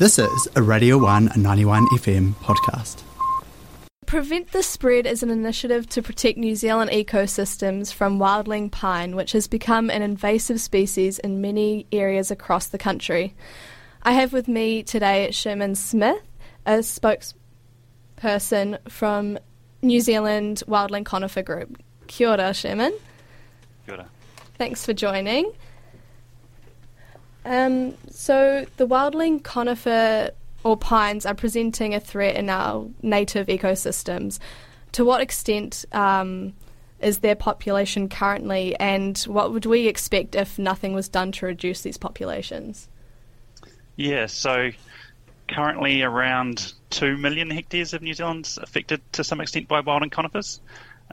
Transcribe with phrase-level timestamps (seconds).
[0.00, 3.02] This is a Radio 1 91 FM podcast.
[4.06, 9.32] Prevent the Spread is an initiative to protect New Zealand ecosystems from wilding pine, which
[9.32, 13.34] has become an invasive species in many areas across the country.
[14.02, 16.22] I have with me today Sherman Smith,
[16.64, 19.38] a spokesperson from
[19.82, 21.76] New Zealand Wilding Conifer Group.
[22.06, 22.94] Kia ora, Sherman.
[23.84, 24.08] Kia ora.
[24.56, 25.52] Thanks for joining.
[27.44, 30.30] Um, so the wilding conifer
[30.62, 34.38] or pines are presenting a threat in our native ecosystems.
[34.92, 36.52] To what extent um,
[37.00, 41.80] is their population currently, and what would we expect if nothing was done to reduce
[41.82, 42.88] these populations?
[43.96, 44.70] Yeah, so
[45.48, 50.60] currently around 2 million hectares of New Zealand's affected to some extent by wildling conifers.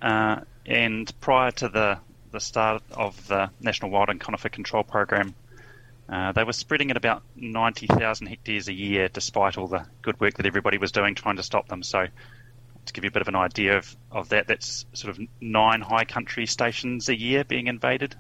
[0.02, 1.98] Uh, and prior to the,
[2.32, 5.34] the start of the National Wilding Conifer Control Program,
[6.10, 10.36] uh, they were spreading at about 90,000 hectares a year, despite all the good work
[10.36, 11.84] that everybody was doing trying to stop them.
[11.84, 12.08] So,
[12.86, 15.82] to give you a bit of an idea of, of that, that's sort of nine
[15.82, 18.16] high country stations a year being invaded,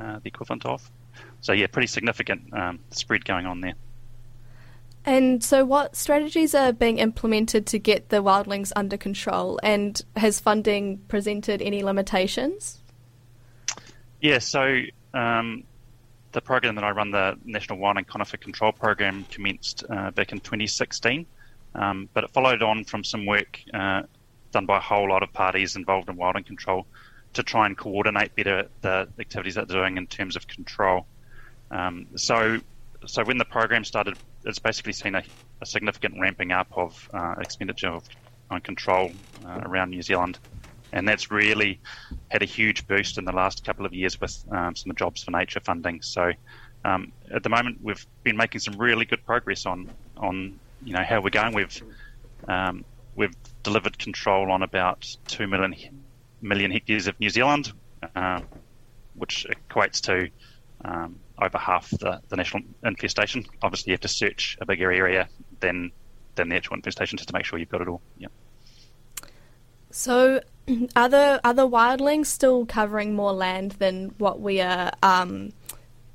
[0.00, 0.90] uh, the equivalent of.
[1.40, 3.74] So, yeah, pretty significant um, spread going on there.
[5.04, 9.60] And so, what strategies are being implemented to get the wildings under control?
[9.62, 12.82] And has funding presented any limitations?
[14.20, 14.80] Yeah, so
[15.14, 15.62] um,
[16.38, 20.38] the program that I run, the National Wilding Conifer Control Program, commenced uh, back in
[20.38, 21.26] 2016,
[21.74, 24.02] um, but it followed on from some work uh,
[24.52, 26.86] done by a whole lot of parties involved in wilding control
[27.32, 31.06] to try and coordinate better the activities that they're doing in terms of control.
[31.72, 32.60] Um, so,
[33.04, 35.24] so when the program started, it's basically seen a,
[35.60, 37.98] a significant ramping up of uh, expenditure
[38.48, 39.10] on control
[39.44, 40.38] uh, around New Zealand
[40.92, 41.80] and that's really
[42.28, 44.98] had a huge boost in the last couple of years with um, some of the
[44.98, 46.02] jobs for nature funding.
[46.02, 46.32] So
[46.84, 51.02] um, at the moment, we've been making some really good progress on on you know
[51.02, 51.54] how we're going.
[51.54, 51.82] We've
[52.46, 55.74] um, we've delivered control on about two million
[56.40, 57.72] million hectares of New Zealand,
[58.14, 58.40] uh,
[59.14, 60.30] which equates to
[60.84, 63.44] um, over half the, the national infestation.
[63.62, 65.28] Obviously, you have to search a bigger area
[65.60, 65.90] than
[66.36, 68.00] than the actual infestation just to make sure you've got it all.
[68.16, 68.28] Yeah.
[69.90, 70.40] So,
[70.96, 75.52] are the are the wildings still covering more land than what we are um,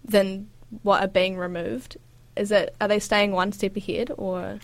[0.03, 0.49] than
[0.83, 1.97] what are being removed?
[2.35, 4.59] Is it are they staying one step ahead or?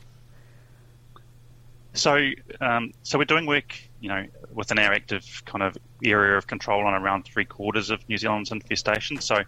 [1.93, 2.29] So,
[2.61, 6.85] um, so we're doing work, you know, within our active kind of area of control
[6.85, 9.19] on around three quarters of New Zealand's infestation.
[9.19, 9.43] So,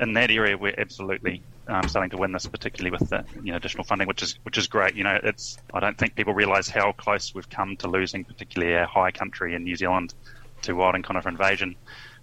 [0.00, 3.56] in that area, we're absolutely um, starting to win this, particularly with the you know
[3.56, 4.94] additional funding, which is which is great.
[4.94, 8.76] You know, it's I don't think people realise how close we've come to losing, particularly
[8.76, 10.14] our high country in New Zealand,
[10.62, 11.76] to wilding conifer invasion.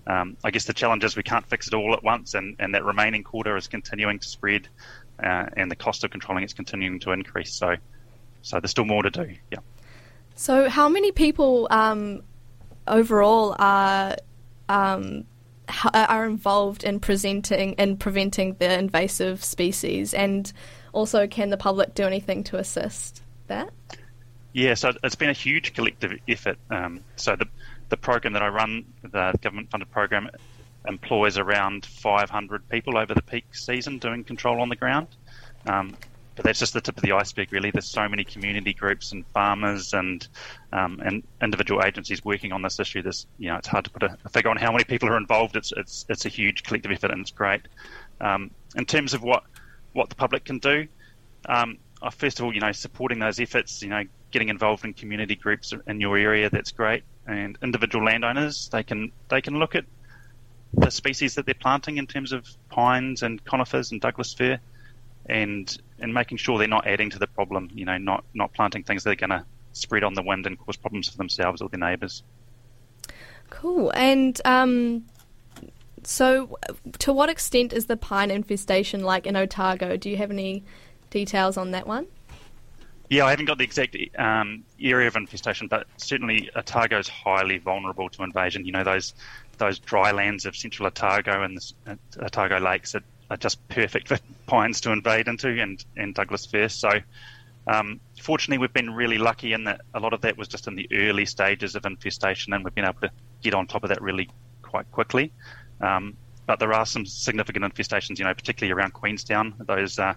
[0.07, 2.73] Um, I guess the challenge is we can't fix it all at once, and, and
[2.73, 4.67] that remaining quarter is continuing to spread,
[5.23, 7.53] uh, and the cost of controlling it's continuing to increase.
[7.53, 7.75] So,
[8.41, 9.35] so there's still more to do.
[9.51, 9.59] Yeah.
[10.35, 12.23] So, how many people um,
[12.87, 14.15] overall are
[14.69, 15.25] um,
[15.93, 20.51] are involved in presenting and preventing the invasive species, and
[20.93, 23.71] also can the public do anything to assist that?
[24.53, 26.57] Yeah, so it's been a huge collective effort.
[26.69, 27.47] Um, so the
[27.89, 30.29] the program that I run, the government funded program,
[30.87, 35.07] employs around 500 people over the peak season doing control on the ground.
[35.67, 35.95] Um,
[36.35, 37.71] but that's just the tip of the iceberg, really.
[37.71, 40.25] There's so many community groups and farmers and
[40.71, 43.01] um, and individual agencies working on this issue.
[43.01, 45.55] This, you know, it's hard to put a, figure on how many people are involved.
[45.55, 47.61] It's it's it's a huge collective effort, and it's great.
[48.21, 49.43] Um, in terms of what
[49.93, 50.87] what the public can do,
[51.47, 53.81] um, uh, first of all, you know, supporting those efforts.
[53.81, 56.49] You know, getting involved in community groups in your area.
[56.49, 57.03] That's great.
[57.27, 59.83] And individual landowners, they can they can look at
[60.73, 64.59] the species that they're planting in terms of pines and conifers and Douglas fir
[65.27, 67.69] and and making sure they're not adding to the problem.
[67.73, 70.57] You know, not not planting things that are going to spread on the wind and
[70.59, 72.23] cause problems for themselves or their neighbours.
[73.49, 73.91] Cool.
[73.91, 75.05] And um,
[76.03, 76.57] so,
[76.99, 79.97] to what extent is the pine infestation like in Otago?
[79.97, 80.63] Do you have any
[81.09, 82.07] details on that one?
[83.09, 87.57] Yeah, I haven't got the exact um, area of infestation, but certainly Otago is highly
[87.57, 88.65] vulnerable to invasion.
[88.65, 89.13] You know, those
[89.57, 94.19] those dry lands of central Otago and the Otago lakes are are just perfect for
[94.45, 96.67] pines to invade into and, and Douglas fir.
[96.67, 96.89] So,
[97.65, 100.75] um, fortunately, we've been really lucky in that a lot of that was just in
[100.75, 103.11] the early stages of infestation, and we've been able to
[103.41, 104.29] get on top of that really
[104.61, 105.31] quite quickly.
[105.79, 109.53] Um, but there are some significant infestations, you know, particularly around Queenstown.
[109.59, 110.15] Those uh,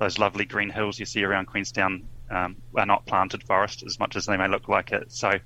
[0.00, 4.16] those lovely green hills you see around Queenstown um, are not planted forest as much
[4.16, 5.12] as they may look like it.
[5.12, 5.38] So,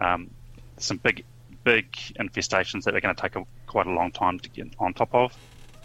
[0.00, 0.30] um,
[0.78, 1.24] some big
[1.64, 4.94] big infestations that are going to take a, quite a long time to get on
[4.94, 5.36] top of.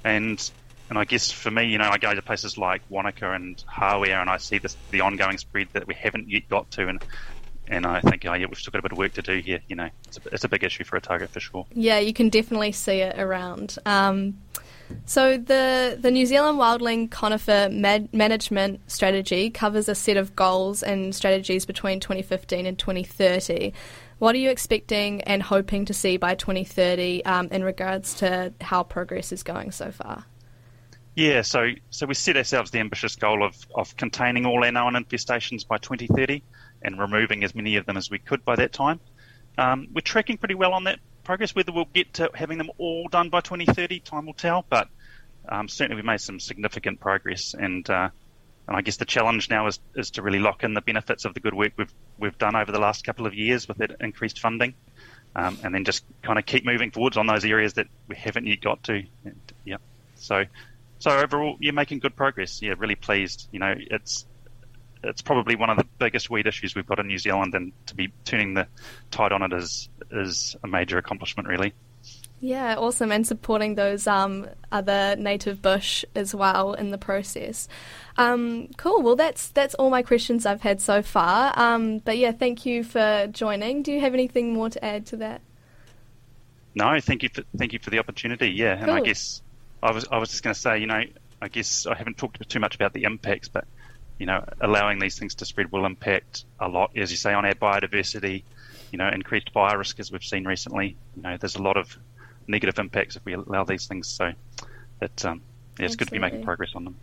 [0.06, 0.40] And
[0.89, 4.19] and I guess for me, you know, I go to places like Wanaka and Hawea,
[4.21, 7.03] and I see this, the ongoing spread that we haven't yet got to, and
[7.68, 9.59] and I think, oh yeah, we've still got a bit of work to do here.
[9.68, 11.68] You know, it's a, it's a big issue for Otago for sure.
[11.74, 13.77] Yeah, you can definitely see it around.
[13.86, 14.39] Um,
[15.06, 20.81] so the the New Zealand wilding conifer med- management strategy covers a set of goals
[20.81, 23.74] and strategies between 2015 and 2030.
[24.18, 28.83] What are you expecting and hoping to see by 2030 um, in regards to how
[28.83, 30.25] progress is going so far?
[31.15, 34.94] Yeah, so so we set ourselves the ambitious goal of, of containing all our known
[34.94, 36.44] infestations by 2030
[36.81, 39.00] and removing as many of them as we could by that time.
[39.57, 41.53] Um, we're tracking pretty well on that progress.
[41.53, 44.65] Whether we'll get to having them all done by 2030, time will tell.
[44.69, 44.88] But
[45.47, 48.09] um, certainly we've made some significant progress, and uh,
[48.67, 51.33] and I guess the challenge now is is to really lock in the benefits of
[51.33, 54.39] the good work we've we've done over the last couple of years with that increased
[54.39, 54.73] funding,
[55.35, 58.45] um, and then just kind of keep moving forwards on those areas that we haven't
[58.45, 59.03] yet got to.
[59.25, 59.77] And, yeah,
[60.15, 60.45] so
[61.00, 62.62] so overall, you're making good progress.
[62.62, 63.48] Yeah, really pleased.
[63.51, 64.25] You know, it's
[65.04, 67.96] it's probably one of the biggest weed issues we've got in New Zealand, and to
[67.96, 68.68] be turning the
[69.10, 71.74] tide on it is is a major accomplishment, really.
[72.42, 77.68] Yeah, awesome, and supporting those um, other native bush as well in the process.
[78.18, 79.02] Um, cool.
[79.02, 81.54] Well, that's that's all my questions I've had so far.
[81.57, 83.84] Um, but yeah, thank you for joining.
[83.84, 85.42] Do you have anything more to add to that?
[86.75, 88.50] No, thank you for thank you for the opportunity.
[88.50, 88.84] Yeah, cool.
[88.84, 89.42] and I guess
[89.81, 91.04] I was I was just going to say, you know,
[91.42, 93.66] I guess I haven't talked too much about the impacts, but
[94.18, 97.46] you know, allowing these things to spread will impact a lot, as you say, on
[97.46, 98.44] our biodiversity.
[98.92, 100.98] You know, increased fire risk as we've seen recently.
[101.16, 101.96] You know, there's a lot of
[102.48, 104.08] negative impacts if we allow these things.
[104.08, 104.31] So,
[105.02, 105.42] it, um,
[105.78, 105.96] yeah, it's Absolutely.
[105.98, 106.96] good to be making progress on them.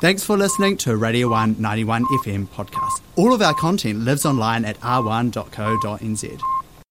[0.00, 3.00] Thanks for listening to Radio 1 91 FM podcast.
[3.16, 6.55] All of our content lives online at r1.co.nz.